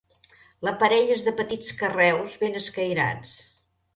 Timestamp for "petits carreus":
1.41-2.39